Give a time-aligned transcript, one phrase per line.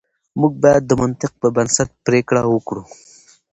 [0.39, 2.83] موږ بايد د منطق پر بنسټ پرېکړه وکړو.